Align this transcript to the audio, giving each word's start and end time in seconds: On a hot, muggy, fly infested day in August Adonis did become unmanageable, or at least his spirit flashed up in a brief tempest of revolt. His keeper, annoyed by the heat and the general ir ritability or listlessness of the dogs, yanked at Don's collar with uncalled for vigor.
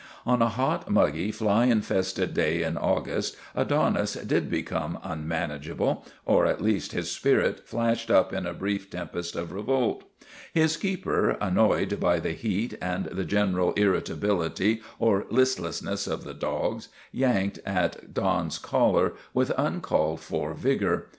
On 0.25 0.41
a 0.41 0.49
hot, 0.49 0.89
muggy, 0.89 1.29
fly 1.31 1.65
infested 1.65 2.33
day 2.33 2.63
in 2.63 2.75
August 2.75 3.37
Adonis 3.53 4.13
did 4.15 4.49
become 4.49 4.97
unmanageable, 5.03 6.03
or 6.25 6.47
at 6.47 6.59
least 6.59 6.91
his 6.91 7.11
spirit 7.11 7.67
flashed 7.67 8.09
up 8.09 8.33
in 8.33 8.47
a 8.47 8.53
brief 8.55 8.89
tempest 8.89 9.35
of 9.35 9.51
revolt. 9.51 10.03
His 10.51 10.75
keeper, 10.75 11.37
annoyed 11.39 11.99
by 11.99 12.19
the 12.19 12.31
heat 12.33 12.75
and 12.81 13.05
the 13.05 13.25
general 13.25 13.73
ir 13.77 13.93
ritability 13.93 14.81
or 14.97 15.27
listlessness 15.29 16.07
of 16.07 16.23
the 16.23 16.33
dogs, 16.33 16.87
yanked 17.11 17.59
at 17.63 18.11
Don's 18.11 18.57
collar 18.57 19.13
with 19.35 19.51
uncalled 19.55 20.21
for 20.21 20.55
vigor. 20.55 21.09